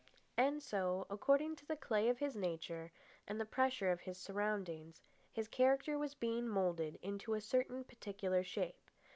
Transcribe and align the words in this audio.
And 0.35 0.63
so, 0.63 1.05
according 1.11 1.57
to 1.57 1.65
the 1.67 1.75
clay 1.75 2.09
of 2.09 2.17
his 2.17 2.35
nature 2.35 2.91
and 3.27 3.39
the 3.39 3.45
pressure 3.45 3.91
of 3.91 4.01
his 4.01 4.17
surroundings, 4.17 5.03
his 5.31 5.47
character 5.47 5.95
was 5.99 6.15
being 6.15 6.47
moulded 6.49 6.97
into 7.03 7.35
a 7.35 7.39
certain 7.39 7.83
particular 7.83 8.43
shape. 8.43 8.89